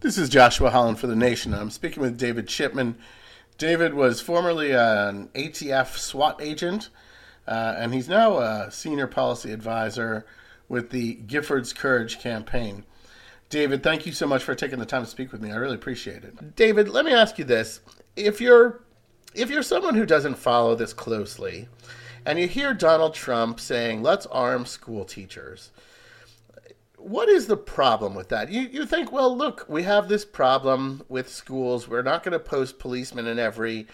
[0.00, 1.52] This is Joshua Holland for The Nation.
[1.52, 2.96] I'm speaking with David Chipman.
[3.58, 6.88] David was formerly an ATF SWAT agent,
[7.48, 10.24] uh, and he's now a senior policy advisor
[10.68, 12.84] with the Giffords Courage campaign.
[13.48, 15.50] David, thank you so much for taking the time to speak with me.
[15.50, 16.54] I really appreciate it.
[16.54, 17.80] David, let me ask you this:
[18.14, 18.84] if you're
[19.34, 21.68] if you're someone who doesn't follow this closely,
[22.24, 25.72] and you hear Donald Trump saying, "Let's arm school teachers,"
[26.98, 28.50] what is the problem with that?
[28.50, 31.88] You you think, well, look, we have this problem with schools.
[31.88, 33.86] We're not going to post policemen in every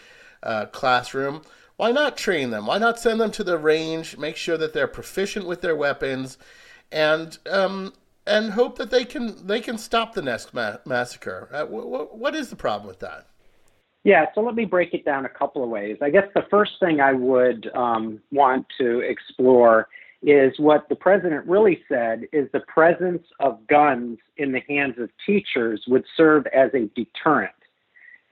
[0.42, 1.42] uh, classroom.
[1.76, 2.66] Why not train them?
[2.66, 4.16] Why not send them to the range?
[4.16, 6.38] Make sure that they're proficient with their weapons,
[6.92, 7.92] and um,
[8.26, 11.48] and hope that they can they can stop the next ma- massacre.
[11.52, 13.26] Uh, wh- what is the problem with that?
[14.04, 15.96] Yeah, so let me break it down a couple of ways.
[16.02, 19.88] I guess the first thing I would um, want to explore
[20.24, 25.10] is what the president really said is the presence of guns in the hands of
[25.27, 27.52] teachers would serve as a deterrent.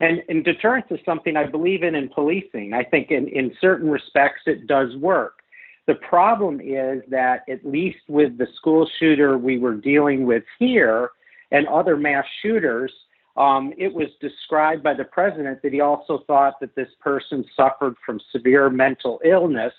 [0.00, 2.72] And, and deterrence is something I believe in in policing.
[2.72, 5.40] I think in, in certain respects it does work.
[5.86, 11.10] The problem is that, at least with the school shooter we were dealing with here
[11.50, 12.92] and other mass shooters,
[13.36, 17.94] um, it was described by the president that he also thought that this person suffered
[18.04, 19.72] from severe mental illness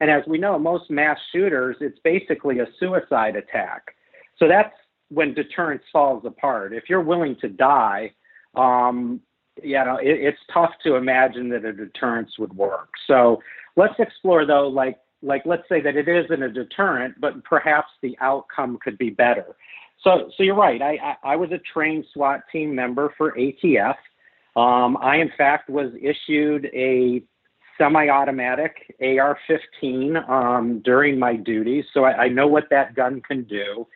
[0.00, 3.94] and as we know, most mass shooters, it's basically a suicide attack.
[4.38, 4.74] So that's
[5.10, 6.72] when deterrence falls apart.
[6.72, 8.12] If you're willing to die,
[8.54, 9.20] um,
[9.62, 12.90] you know, it, it's tough to imagine that a deterrence would work.
[13.06, 13.42] So
[13.76, 18.16] let's explore though, like like let's say that it isn't a deterrent, but perhaps the
[18.22, 19.56] outcome could be better.
[20.02, 20.80] So so you're right.
[20.80, 23.96] I I, I was a trained SWAT team member for ATF.
[24.56, 27.22] Um, I in fact was issued a
[27.80, 33.86] semi-automatic AR-15 um, during my duties, so I, I, know what that gun can do,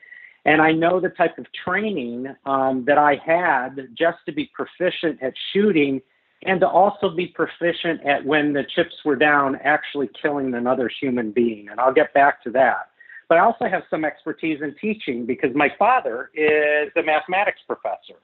[0.46, 5.22] and I know the type of training um, that I had just to be proficient
[5.22, 6.00] at shooting,
[6.44, 11.30] and to also be proficient at when the chips were down, actually killing another human
[11.30, 11.68] being.
[11.70, 12.90] And I'll get back to that.
[13.28, 18.20] But I also have some expertise in teaching because my father is a mathematics professor.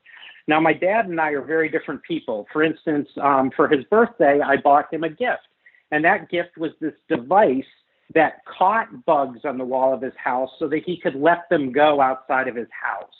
[0.47, 2.47] Now, my dad and I are very different people.
[2.53, 5.47] For instance, um, for his birthday, I bought him a gift.
[5.91, 7.65] And that gift was this device
[8.15, 11.73] that caught bugs on the wall of his house so that he could let them
[11.73, 13.13] go outside of his house.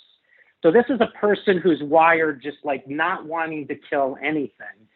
[0.63, 4.89] So this is a person who's wired just like not wanting to kill anything.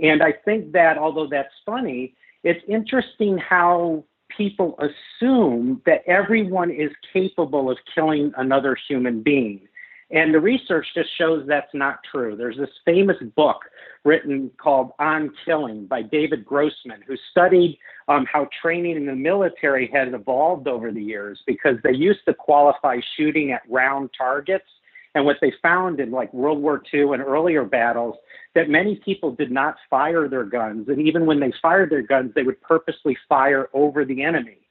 [0.00, 4.04] And I think that although that's funny, it's interesting how
[4.36, 9.68] people assume that everyone is capable of killing another human being.
[10.12, 12.36] And the research just shows that's not true.
[12.36, 13.60] There's this famous book
[14.04, 17.78] written called On Killing by David Grossman, who studied
[18.08, 22.34] um, how training in the military has evolved over the years because they used to
[22.34, 24.66] qualify shooting at round targets.
[25.14, 28.16] And what they found in like World War II and earlier battles,
[28.54, 30.88] that many people did not fire their guns.
[30.88, 34.61] And even when they fired their guns, they would purposely fire over the enemy.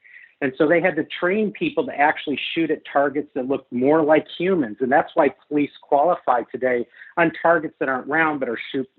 [0.42, 4.04] And so they had to train people to actually shoot at targets that look more
[4.04, 4.78] like humans.
[4.80, 8.90] And that's why police qualify today on targets that aren't round but are shoot,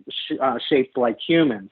[0.41, 1.71] uh, shaped like humans.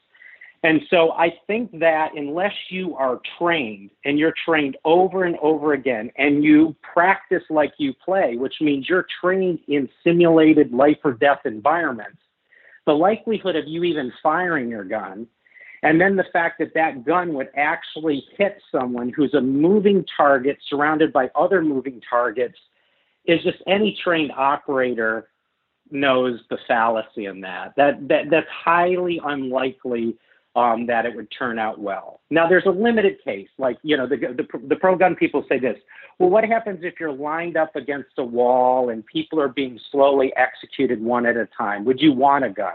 [0.62, 5.72] And so I think that unless you are trained and you're trained over and over
[5.72, 11.12] again and you practice like you play, which means you're trained in simulated life or
[11.12, 12.18] death environments,
[12.86, 15.26] the likelihood of you even firing your gun
[15.82, 20.58] and then the fact that that gun would actually hit someone who's a moving target
[20.68, 22.58] surrounded by other moving targets
[23.24, 25.28] is just any trained operator
[25.90, 27.72] knows the fallacy in that.
[27.76, 30.16] That, that that's highly unlikely
[30.56, 32.20] um, that it would turn out well.
[32.30, 35.58] Now, there's a limited case, like you know, the, the the pro gun people say
[35.58, 35.76] this.
[36.18, 40.32] Well, what happens if you're lined up against a wall and people are being slowly
[40.36, 41.84] executed one at a time?
[41.84, 42.74] Would you want a gun?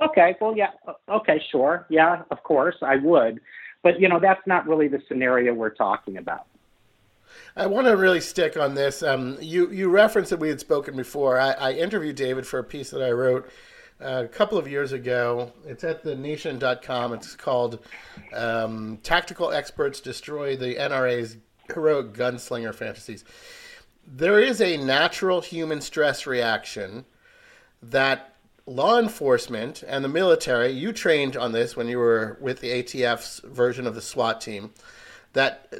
[0.00, 0.70] Okay, well, yeah,
[1.08, 3.40] okay, sure, yeah, of course, I would,
[3.82, 6.46] but you know that's not really the scenario we're talking about.
[7.56, 9.02] I want to really stick on this.
[9.02, 11.40] Um, you you referenced that we had spoken before.
[11.40, 13.48] I, I interviewed David for a piece that I wrote
[14.00, 15.52] uh, a couple of years ago.
[15.64, 17.14] It's at the nation.com.
[17.14, 17.80] It's called
[18.34, 21.38] um, Tactical Experts Destroy the NRA's
[21.72, 23.24] Heroic Gunslinger Fantasies.
[24.06, 27.06] There is a natural human stress reaction
[27.82, 28.35] that
[28.66, 33.40] law enforcement and the military, you trained on this when you were with the ATF's
[33.44, 34.72] version of the SWAT team,
[35.32, 35.72] that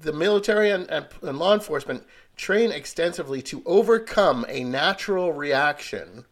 [0.00, 2.04] the military and, and, law enforcement
[2.36, 6.24] train extensively to overcome a natural reaction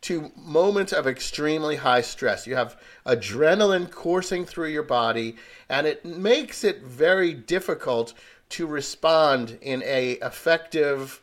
[0.00, 2.46] to moments of extremely high stress.
[2.46, 2.76] You have
[3.06, 5.36] adrenaline coursing through your body,
[5.68, 8.14] and it makes it very difficult
[8.50, 11.20] to respond in a effective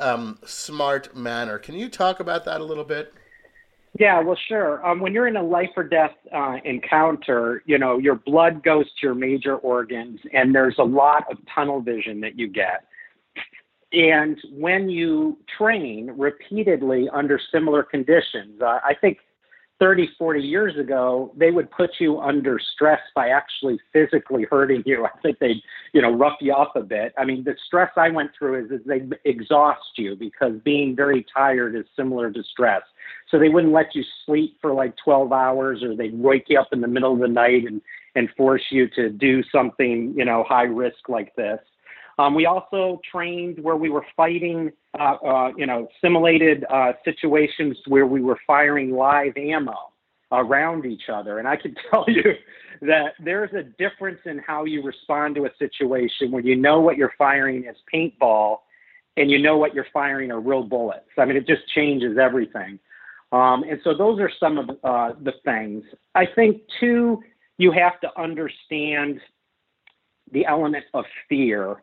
[0.00, 1.58] um, smart manner.
[1.58, 3.12] Can you talk about that a little bit?
[3.98, 4.86] Yeah, well, sure.
[4.86, 8.86] Um, when you're in a life or death uh, encounter, you know, your blood goes
[8.86, 12.84] to your major organs, and there's a lot of tunnel vision that you get.
[13.92, 19.18] And when you train repeatedly under similar conditions, uh, I think
[19.80, 25.04] 30, 40 years ago, they would put you under stress by actually physically hurting you.
[25.06, 25.62] I think they'd,
[25.92, 27.14] you know, rough you up a bit.
[27.18, 31.24] I mean, the stress I went through is, is they exhaust you because being very
[31.34, 32.82] tired is similar to stress.
[33.30, 36.68] So they wouldn't let you sleep for like 12 hours or they'd wake you up
[36.72, 37.80] in the middle of the night and,
[38.14, 41.58] and force you to do something, you know, high risk like this.
[42.20, 47.78] Um, we also trained where we were fighting, uh, uh, you know, simulated uh, situations
[47.86, 49.90] where we were firing live ammo
[50.30, 51.38] around each other.
[51.38, 52.34] And I can tell you
[52.82, 56.98] that there's a difference in how you respond to a situation when you know what
[56.98, 58.58] you're firing is paintball
[59.16, 61.08] and you know what you're firing are real bullets.
[61.16, 62.78] I mean, it just changes everything.
[63.32, 65.84] Um, and so those are some of uh, the things.
[66.14, 67.22] I think, too,
[67.56, 69.20] you have to understand
[70.32, 71.82] the element of fear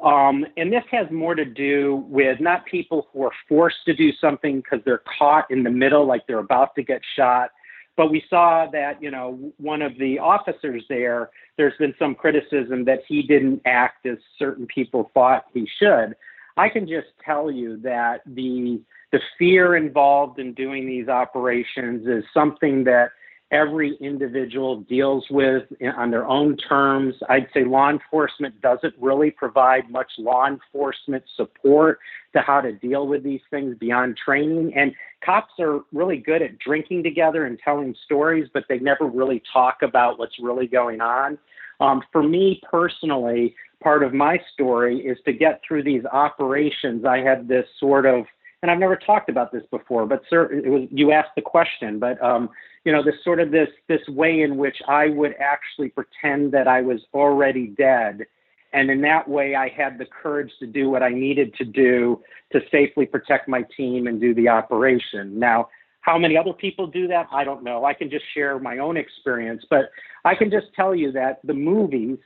[0.00, 4.12] um, and this has more to do with not people who are forced to do
[4.20, 7.50] something because they're caught in the middle, like they're about to get shot.
[7.96, 12.84] But we saw that, you know, one of the officers there, there's been some criticism
[12.84, 16.14] that he didn't act as certain people thought he should.
[16.58, 18.80] I can just tell you that the
[19.12, 23.12] the fear involved in doing these operations is something that
[23.52, 25.64] every individual deals with
[25.96, 27.14] on their own terms.
[27.28, 32.00] I'd say law enforcement doesn't really provide much law enforcement support
[32.34, 34.72] to how to deal with these things beyond training.
[34.74, 34.92] And
[35.24, 39.82] cops are really good at drinking together and telling stories, but they never really talk
[39.82, 41.38] about what's really going on.
[41.78, 47.04] Um, for me personally, part of my story is to get through these operations.
[47.04, 48.24] I had this sort of
[48.62, 51.98] and I've never talked about this before, but sir, it was you asked the question,
[51.98, 52.48] but um,
[52.86, 56.68] you know, this sort of this this way in which I would actually pretend that
[56.68, 58.24] I was already dead,
[58.72, 62.22] and in that way I had the courage to do what I needed to do
[62.52, 65.36] to safely protect my team and do the operation.
[65.36, 65.68] Now,
[66.02, 67.26] how many other people do that?
[67.32, 67.84] I don't know.
[67.84, 69.90] I can just share my own experience, but
[70.24, 72.18] I can just tell you that the movies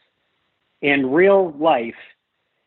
[0.83, 1.95] in real life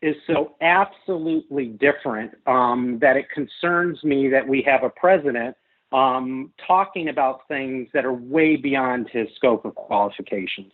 [0.01, 5.55] is so absolutely different um, that it concerns me that we have a president
[5.93, 10.73] um, talking about things that are way beyond his scope of qualifications.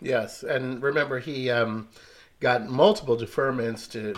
[0.00, 1.88] Yes, and remember he um,
[2.40, 4.14] got multiple deferments to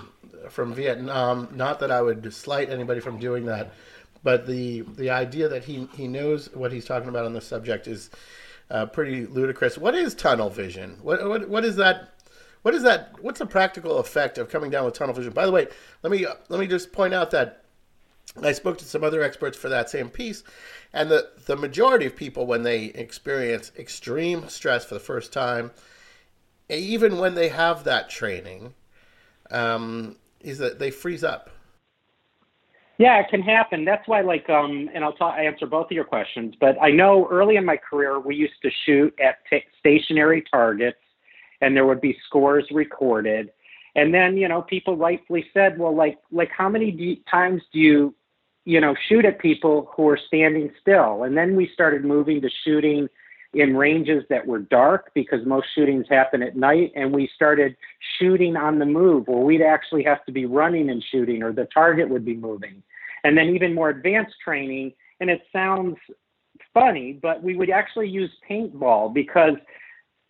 [0.49, 1.49] from Vietnam.
[1.52, 3.73] Not that I would slight anybody from doing that,
[4.23, 7.87] but the the idea that he he knows what he's talking about on the subject
[7.87, 8.11] is
[8.70, 9.76] uh, pretty ludicrous.
[9.76, 10.99] What is tunnel vision?
[11.03, 12.14] What what what is that?
[12.62, 13.14] What is that?
[13.20, 15.32] What's the practical effect of coming down with tunnel vision?
[15.32, 15.69] By the way,
[16.03, 17.64] let me let me just point out that
[18.43, 20.44] I spoke to some other experts for that same piece,
[20.93, 25.73] and the, the majority of people, when they experience extreme stress for the first time,
[26.69, 28.75] even when they have that training,
[29.50, 31.50] um, is that they freeze up.
[32.99, 33.85] Yeah, it can happen.
[33.85, 36.55] That's why, like, um, and I'll answer both of your questions.
[36.61, 40.99] But I know early in my career, we used to shoot at t- stationary targets,
[41.62, 43.53] and there would be scores recorded.
[43.97, 48.15] And then, you know, people rightfully said, well, like, like how many times do you
[48.64, 51.24] you know, shoot at people who are standing still.
[51.24, 53.08] And then we started moving to shooting
[53.52, 56.93] in ranges that were dark because most shootings happen at night.
[56.94, 57.76] And we started
[58.19, 61.67] shooting on the move where we'd actually have to be running and shooting or the
[61.72, 62.82] target would be moving.
[63.24, 64.93] And then even more advanced training.
[65.20, 65.96] And it sounds
[66.72, 69.55] funny, but we would actually use paintball because,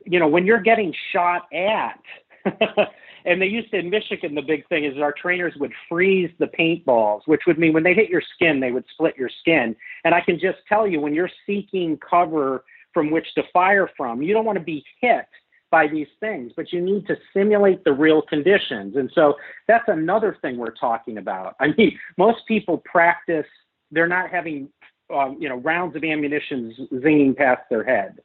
[0.07, 2.01] you know, when you're getting shot at,
[3.25, 6.47] and they used to in Michigan, the big thing is our trainers would freeze the
[6.47, 9.77] paintballs, which would mean when they hit your skin, they would split your skin.
[10.05, 14.23] And I can just tell you, when you're seeking cover from which to fire from,
[14.23, 15.27] you don't want to be hit
[15.71, 18.97] by these things, but you need to simulate the real conditions.
[18.97, 19.35] And so
[19.69, 21.55] that's another thing we're talking about.
[21.61, 23.47] I mean, most people practice,
[23.91, 24.69] they're not having,
[25.15, 28.19] um, you know, rounds of ammunition zinging past their head.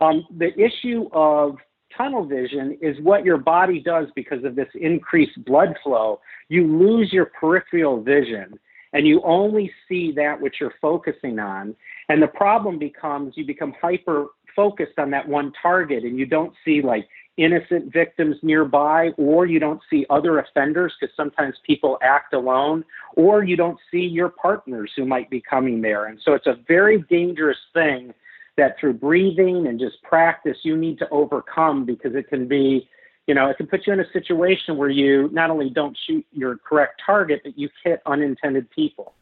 [0.00, 1.56] Um, the issue of
[1.96, 6.20] tunnel vision is what your body does because of this increased blood flow.
[6.48, 8.58] You lose your peripheral vision
[8.92, 11.74] and you only see that which you're focusing on.
[12.08, 16.54] And the problem becomes you become hyper focused on that one target and you don't
[16.64, 22.32] see like innocent victims nearby or you don't see other offenders because sometimes people act
[22.32, 22.82] alone
[23.16, 26.06] or you don't see your partners who might be coming there.
[26.06, 28.14] And so it's a very dangerous thing
[28.56, 32.88] that through breathing and just practice you need to overcome because it can be
[33.26, 36.24] you know, it can put you in a situation where you not only don't shoot
[36.32, 39.14] your correct target, but you hit unintended people.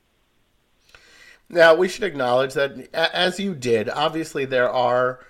[1.48, 5.20] Now, we should acknowledge that, as you did, obviously there are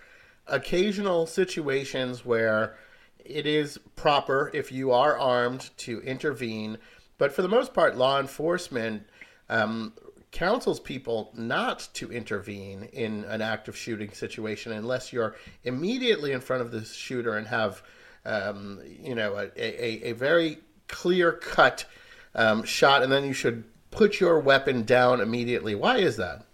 [0.47, 2.77] occasional situations where
[3.25, 6.79] it is proper, if you are armed, to intervene.
[7.17, 9.07] But for the most part, law enforcement
[9.49, 9.93] um,
[10.35, 16.61] counsels people not to intervene in an active shooting situation unless you're immediately in front
[16.61, 17.83] of the shooter and have,
[18.27, 21.87] um, you know, a, a, a very clear cut
[22.35, 23.63] um, shot, and then you should
[23.93, 25.77] put your weapon down immediately.
[25.77, 26.45] Why is that?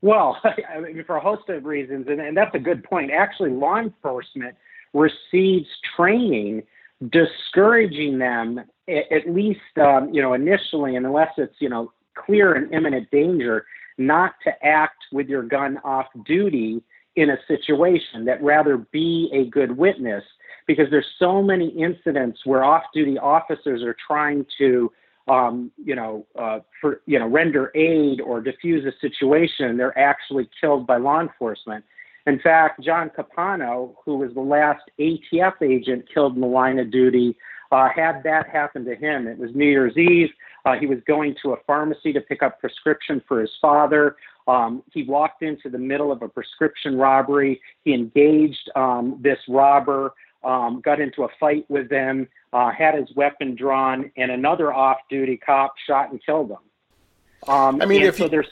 [0.00, 3.10] Well, I mean, for a host of reasons, and, and that's a good point.
[3.10, 4.54] Actually, law enforcement
[4.94, 6.62] receives training
[7.08, 11.90] discouraging them at least um, you know initially unless it's you know
[12.24, 13.66] clear and imminent danger
[13.98, 16.82] not to act with your gun off duty
[17.16, 20.24] in a situation that rather be a good witness
[20.66, 24.90] because there's so many incidents where off duty officers are trying to
[25.28, 30.48] um, you know, uh, for you know, render aid or diffuse a situation, they're actually
[30.60, 31.84] killed by law enforcement.
[32.26, 36.90] In fact, John Capano, who was the last ATF agent killed in the line of
[36.90, 37.36] duty,
[37.70, 39.26] uh, had that happen to him.
[39.28, 40.30] It was New Year's Eve.
[40.64, 44.16] Uh, he was going to a pharmacy to pick up prescription for his father.
[44.46, 47.60] Um, he walked into the middle of a prescription robbery.
[47.84, 50.12] He engaged um, this robber,
[50.42, 55.36] um, got into a fight with them, uh, had his weapon drawn, and another off-duty
[55.38, 57.48] cop shot and killed him.
[57.48, 58.48] Um, I mean, if so there's,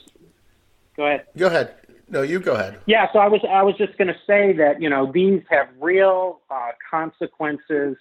[0.96, 1.26] go ahead.
[1.36, 1.74] Go ahead.
[2.10, 2.80] No, you go ahead.
[2.86, 5.68] Yeah, so I was I was just going to say that you know these have
[5.78, 7.96] real uh, consequences,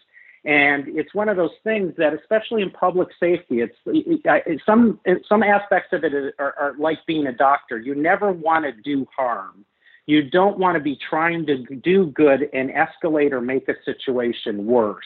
[0.48, 4.98] and it's one of those things that, especially in public safety, it's it, it, some
[5.28, 7.78] some aspects of it are, are like being a doctor.
[7.78, 9.66] You never want to do harm.
[10.06, 14.66] You don't want to be trying to do good and escalate or make a situation
[14.66, 15.06] worse.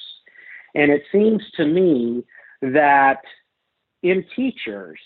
[0.76, 2.24] And it seems to me
[2.62, 3.22] that
[4.04, 5.00] in teachers,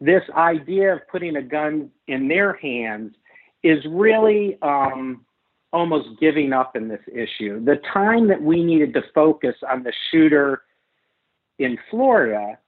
[0.00, 3.16] this idea of putting a gun in their hands
[3.64, 5.26] is really um,
[5.74, 7.62] almost giving up in this issue.
[7.64, 10.62] The time that we needed to focus on the shooter
[11.58, 12.58] in Florida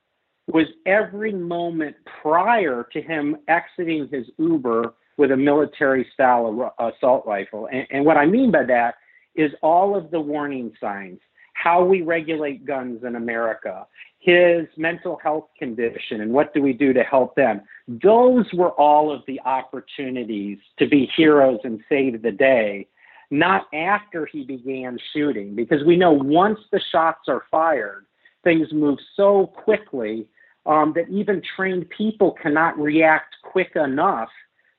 [0.48, 7.68] was every moment prior to him exiting his Uber with a military style assault rifle.
[7.72, 8.96] And, and what I mean by that
[9.36, 11.20] is all of the warning signs,
[11.54, 13.86] how we regulate guns in America,
[14.18, 17.60] his mental health condition and what do we do to help them.
[17.86, 22.88] Those were all of the opportunities to be heroes and save the day,
[23.30, 28.06] not after he began shooting, because we know once the shots are fired,
[28.44, 30.26] things move so quickly
[30.66, 34.28] um, that even trained people cannot react quick enough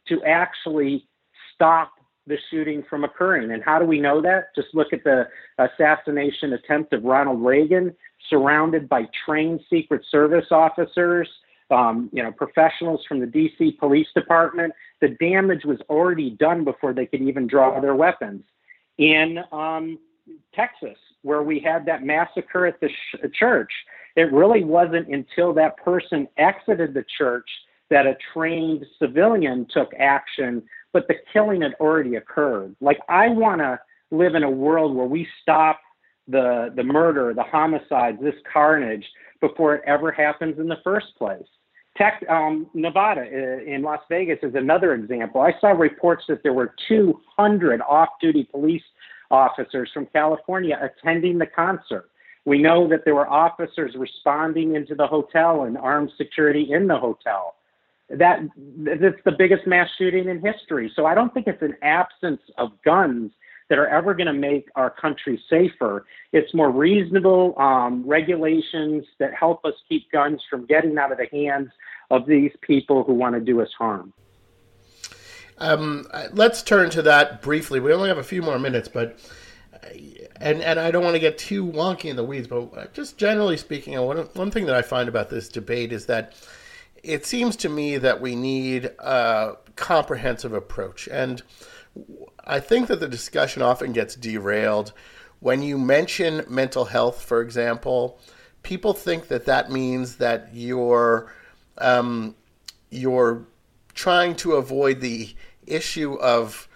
[0.07, 1.07] to actually
[1.53, 1.91] stop
[2.27, 3.51] the shooting from occurring.
[3.51, 4.55] And how do we know that?
[4.55, 5.27] Just look at the
[5.57, 7.95] assassination attempt of Ronald Reagan,
[8.29, 11.29] surrounded by trained Secret Service officers,
[11.69, 14.73] um, you know, professionals from the DC Police Department.
[15.01, 18.43] The damage was already done before they could even draw their weapons.
[18.97, 19.99] In um,
[20.53, 23.71] Texas, where we had that massacre at the sh- church,
[24.15, 27.49] it really wasn't until that person exited the church
[27.89, 30.63] that a trained civilian took action
[30.97, 32.75] but the killing had already occurred.
[32.81, 35.79] Like I want to live in a world where we stop
[36.27, 39.05] the the murder, the homicides, this carnage
[39.39, 41.45] before it ever happens in the first place.
[41.97, 45.41] Tech, um, Nevada uh, in Las Vegas is another example.
[45.41, 48.83] I saw reports that there were 200 off-duty police
[49.31, 52.09] officers from California attending the concert.
[52.45, 56.97] We know that there were officers responding into the hotel and armed security in the
[56.97, 57.55] hotel
[58.09, 58.39] that
[58.77, 60.91] that's the biggest mass shooting in history.
[60.95, 63.31] So I don't think it's an absence of guns
[63.69, 66.05] that are ever going to make our country safer.
[66.31, 71.27] It's more reasonable um, regulations that help us keep guns from getting out of the
[71.31, 71.69] hands
[72.09, 74.13] of these people who want to do us harm.
[75.57, 77.79] Um, let's turn to that briefly.
[77.79, 79.19] We only have a few more minutes, but
[80.39, 83.57] and and I don't want to get too wonky in the weeds, but just generally
[83.57, 86.33] speaking, one one thing that I find about this debate is that
[87.03, 91.07] it seems to me that we need a comprehensive approach.
[91.07, 91.41] And
[92.47, 94.93] I think that the discussion often gets derailed.
[95.41, 98.19] When you mention mental health, for example,
[98.63, 101.31] people think that that means that you're
[101.77, 102.35] um,
[102.89, 103.45] you're
[103.93, 105.35] trying to avoid the
[105.65, 106.67] issue of,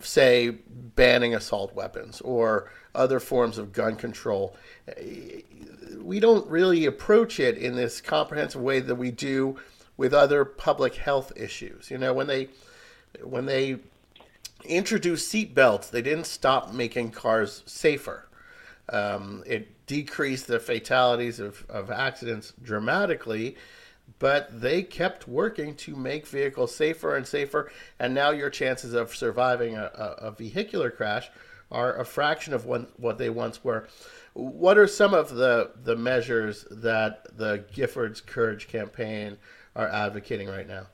[0.00, 4.56] say, banning assault weapons or other forms of gun control.
[6.00, 9.58] We don't really approach it in this comprehensive way that we do
[9.96, 11.90] with other public health issues.
[11.90, 12.48] You know, when they
[13.22, 13.78] when they
[14.64, 18.28] introduced seat belts, they didn't stop making cars safer.
[18.90, 23.56] Um, it decreased the fatalities of, of accidents dramatically,
[24.18, 27.70] but they kept working to make vehicles safer and safer.
[27.98, 31.30] And now your chances of surviving a, a, a vehicular crash
[31.70, 33.86] are a fraction of what, what they once were.
[34.32, 39.36] What are some of the, the measures that the Giffords Courage campaign
[39.76, 40.86] are advocating right now?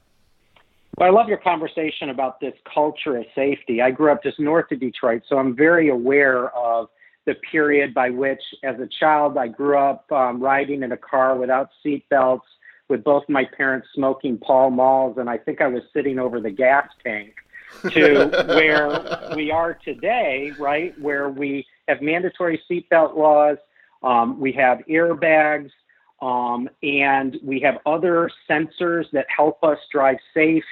[0.98, 3.82] Well, I love your conversation about this culture of safety.
[3.82, 6.88] I grew up just north of Detroit, so I'm very aware of
[7.26, 11.36] the period by which, as a child, I grew up um, riding in a car
[11.36, 12.46] without seat belts,
[12.88, 16.50] with both my parents smoking Pall Malls, and I think I was sitting over the
[16.50, 17.34] gas tank
[17.90, 20.98] to where we are today, right?
[21.00, 23.56] Where we have mandatory seatbelt laws,
[24.02, 25.70] um, we have airbags,
[26.20, 30.64] um, and we have other sensors that help us drive safe.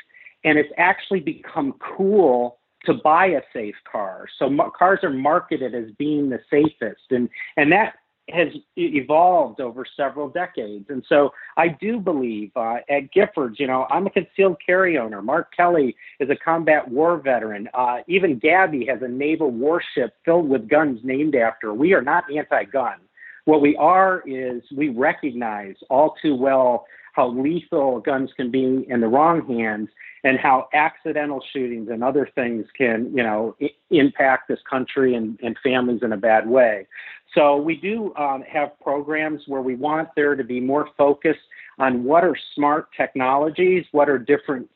[0.45, 4.27] And it's actually become cool to buy a safe car.
[4.39, 7.95] So cars are marketed as being the safest, and and that
[8.31, 10.87] has evolved over several decades.
[10.89, 15.21] And so I do believe uh, at Giffords, you know, I'm a concealed carry owner.
[15.21, 17.69] Mark Kelly is a combat war veteran.
[17.75, 21.75] Uh, even Gabby has a naval warship filled with guns named after.
[21.75, 22.99] We are not anti-gun.
[23.45, 29.01] What we are is we recognize all too well how lethal guns can be in
[29.01, 29.89] the wrong hands
[30.25, 35.39] and how accidental shootings and other things can, you know, I- impact this country and,
[35.43, 36.87] and families in a bad way.
[37.35, 41.37] So we do um, have programs where we want there to be more focus
[41.79, 44.69] on what are smart technologies, what are different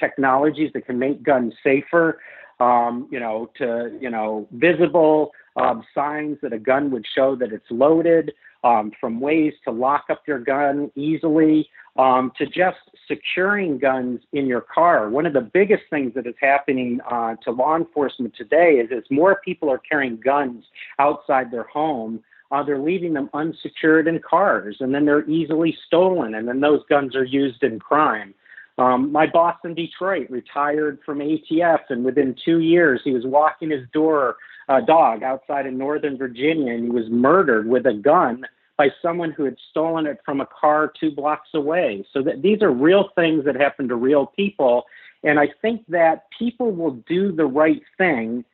[0.00, 2.20] technologies that can make guns safer,
[2.60, 7.52] um, you know, to, you know, visible um, signs that a gun would show that
[7.52, 8.32] it's loaded,
[8.64, 14.46] um, from ways to lock up your gun easily, um, to just securing guns in
[14.46, 15.08] your car.
[15.08, 19.04] One of the biggest things that is happening uh, to law enforcement today is as
[19.10, 20.64] more people are carrying guns
[20.98, 26.34] outside their home, uh, they're leaving them unsecured in cars, and then they're easily stolen,
[26.34, 28.34] and then those guns are used in crime.
[28.78, 33.70] Um, my boss in Detroit retired from ATF, and within two years, he was walking
[33.70, 34.36] his door
[34.68, 38.44] uh, dog outside in Northern Virginia, and he was murdered with a gun
[38.76, 42.04] by someone who had stolen it from a car two blocks away.
[42.12, 44.84] So that these are real things that happen to real people,
[45.24, 48.44] and I think that people will do the right thing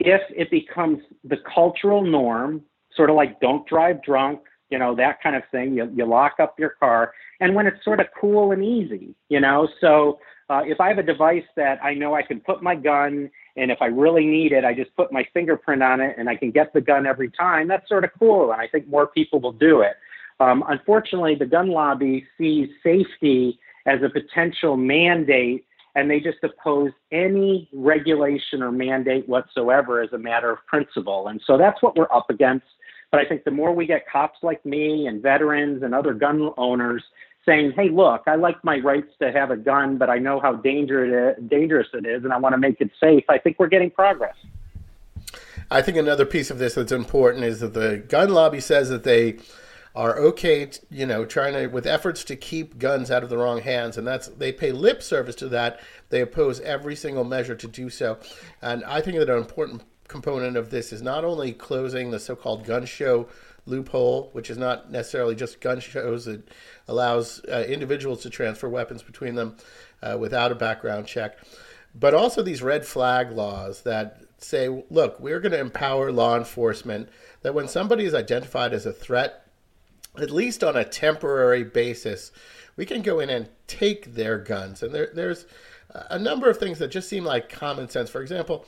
[0.00, 2.62] if it becomes the cultural norm,
[2.96, 5.74] sort of like don't drive drunk, you know, that kind of thing.
[5.74, 9.40] You, you lock up your car, and when it's sort of cool and easy, you
[9.40, 9.68] know.
[9.80, 13.30] So uh, if I have a device that I know I can put my gun,
[13.56, 16.36] and if I really need it, I just put my fingerprint on it, and I
[16.36, 17.68] can get the gun every time.
[17.68, 19.94] That's sort of cool, and I think more people will do it.
[20.40, 26.92] Um, unfortunately, the gun lobby sees safety as a potential mandate, and they just oppose
[27.12, 31.28] any regulation or mandate whatsoever as a matter of principle.
[31.28, 32.66] And so that's what we're up against.
[33.10, 36.50] But I think the more we get cops like me and veterans and other gun
[36.56, 37.02] owners
[37.46, 40.54] saying, hey, look, I like my rights to have a gun, but I know how
[40.56, 41.36] dangerous
[41.94, 44.36] it is and I want to make it safe, I think we're getting progress.
[45.70, 49.04] I think another piece of this that's important is that the gun lobby says that
[49.04, 49.38] they
[49.94, 53.36] are okay, to, you know, trying to with efforts to keep guns out of the
[53.36, 55.80] wrong hands, and that's they pay lip service to that.
[56.10, 58.18] They oppose every single measure to do so,
[58.62, 62.64] and I think that an important component of this is not only closing the so-called
[62.64, 63.28] gun show
[63.64, 66.26] loophole, which is not necessarily just gun shows.
[66.26, 66.48] It
[66.88, 69.56] allows uh, individuals to transfer weapons between them
[70.02, 71.38] uh, without a background check.
[71.94, 77.08] But also these red flag laws that say, look, we're going to empower law enforcement
[77.42, 79.46] that when somebody is identified as a threat,
[80.16, 82.32] at least on a temporary basis,
[82.76, 84.82] we can go in and take their guns.
[84.82, 85.46] And there, there's
[86.08, 88.10] a number of things that just seem like common sense.
[88.10, 88.66] For example,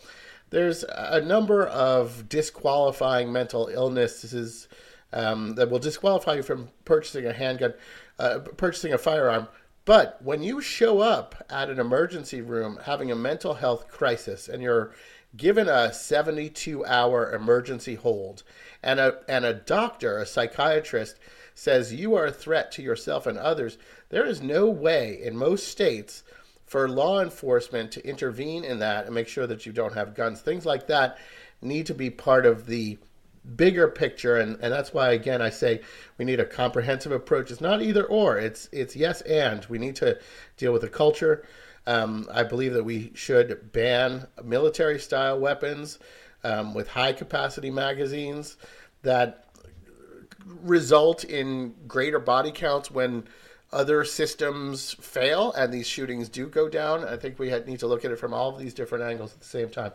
[0.52, 4.68] there's a number of disqualifying mental illnesses
[5.10, 7.72] um, that will disqualify you from purchasing a handgun,
[8.18, 9.48] uh, purchasing a firearm.
[9.86, 14.62] But when you show up at an emergency room having a mental health crisis and
[14.62, 14.92] you're
[15.34, 18.42] given a 72 hour emergency hold,
[18.82, 21.16] and a, and a doctor, a psychiatrist,
[21.54, 23.78] says you are a threat to yourself and others,
[24.10, 26.22] there is no way in most states
[26.72, 30.40] for law enforcement to intervene in that and make sure that you don't have guns.
[30.40, 31.18] Things like that
[31.60, 32.96] need to be part of the
[33.56, 35.82] bigger picture and, and that's why again I say
[36.16, 37.50] we need a comprehensive approach.
[37.50, 38.38] It's not either or.
[38.38, 39.66] It's it's yes and.
[39.66, 40.18] We need to
[40.56, 41.44] deal with the culture.
[41.86, 45.98] Um, I believe that we should ban military style weapons
[46.42, 48.56] um, with high capacity magazines
[49.02, 49.44] that
[50.62, 53.24] result in greater body counts when
[53.72, 57.04] other systems fail and these shootings do go down.
[57.04, 59.40] I think we need to look at it from all of these different angles at
[59.40, 59.92] the same time.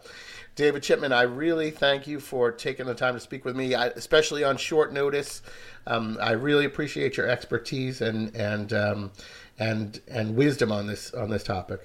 [0.56, 3.88] David Chipman, I really thank you for taking the time to speak with me, I,
[3.88, 5.44] especially on short notice.
[5.86, 9.12] Um, I really appreciate your expertise and and um,
[9.60, 11.82] and and wisdom on this on this topic.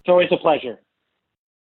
[0.00, 0.78] It's always a pleasure.